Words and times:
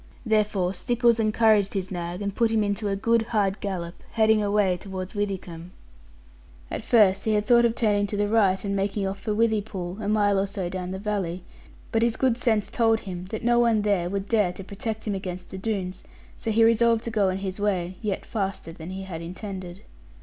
Therefore 0.25 0.73
Stickles 0.73 1.19
encouraged 1.19 1.75
his 1.75 1.91
nag, 1.91 2.23
and 2.23 2.33
put 2.33 2.49
him 2.49 2.63
into 2.63 2.87
a 2.87 2.95
good 2.95 3.21
hard 3.21 3.59
gallop, 3.59 3.93
heading 4.13 4.41
away 4.41 4.75
towards 4.77 5.13
Withycombe. 5.13 5.69
At 6.71 6.81
first 6.81 7.25
he 7.25 7.35
had 7.35 7.45
thought 7.45 7.65
of 7.65 7.75
turning 7.75 8.07
to 8.07 8.17
the 8.17 8.27
right, 8.27 8.65
and 8.65 8.75
making 8.75 9.05
off 9.05 9.19
for 9.19 9.35
Withypool, 9.35 9.99
a 10.01 10.09
mile 10.09 10.39
or 10.39 10.47
so 10.47 10.69
down 10.69 10.89
the 10.89 10.97
valley; 10.97 11.43
but 11.91 12.01
his 12.01 12.17
good 12.17 12.35
sense 12.35 12.71
told 12.71 13.01
him 13.01 13.25
that 13.25 13.43
no 13.43 13.59
one 13.59 13.83
there 13.83 14.09
would 14.09 14.27
dare 14.27 14.51
to 14.53 14.63
protect 14.63 15.05
him 15.05 15.13
against 15.13 15.51
the 15.51 15.57
Doones, 15.59 16.01
so 16.35 16.49
he 16.49 16.63
resolved 16.63 17.03
to 17.03 17.11
go 17.11 17.29
on 17.29 17.37
his 17.37 17.59
way; 17.59 17.95
yet 18.01 18.25
faster 18.25 18.71
than 18.73 18.89
he 18.89 19.03
had 19.03 19.21
intended. 19.21 19.81